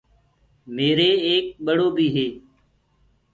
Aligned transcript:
ميري 0.75 1.09
ايڪ 1.27 1.45
ٻڙو 1.65 1.87
بيٚ 1.95 2.13
هي۔ 2.15 2.27